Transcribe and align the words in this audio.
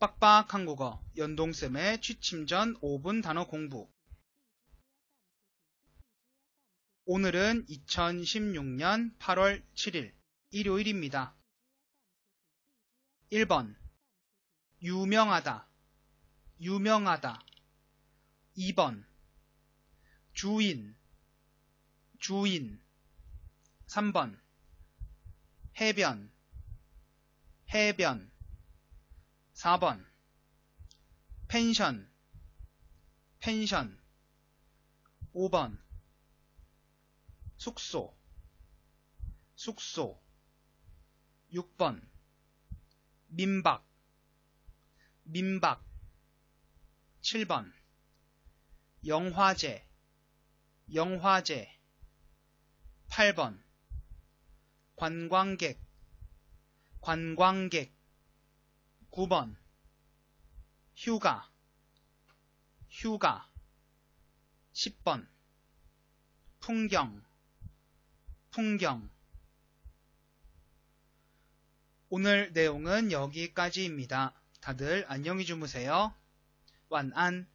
빡빡 0.00 0.54
한국어 0.54 1.04
연동쌤의 1.18 2.00
취침 2.00 2.46
전 2.46 2.74
5분 2.80 3.22
단어 3.22 3.46
공부. 3.46 3.86
오늘은 7.04 7.66
2016년 7.66 9.14
8월 9.18 9.62
7일 9.74 10.14
일요일입니다. 10.52 11.36
1번. 13.30 13.76
유명하다. 14.80 15.68
유명하다. 16.62 17.44
2번. 18.56 19.04
주인. 20.32 20.96
주인. 22.18 22.80
3번. 23.88 24.40
해변. 25.78 26.32
해변 27.74 28.29
4번. 29.60 30.06
펜션. 31.46 32.08
펜션. 33.40 34.00
5번. 35.34 35.78
숙소. 37.58 38.16
숙소. 39.54 40.18
6번. 41.52 42.00
민박. 43.28 43.84
민박. 45.24 45.84
7번. 47.20 47.70
영화제. 49.04 49.86
영화제. 50.94 51.68
8번. 53.10 53.62
관광객. 54.96 55.78
관광객 57.02 57.99
9번. 59.10 59.56
휴가. 60.94 61.50
휴가. 62.88 63.50
10번. 64.72 65.26
풍경. 66.60 67.22
풍경. 68.50 69.10
오늘 72.08 72.52
내용은 72.52 73.12
여기까지입니다. 73.12 74.34
다들 74.60 75.04
안녕히 75.08 75.44
주무세요. 75.44 76.14
완안 76.88 77.48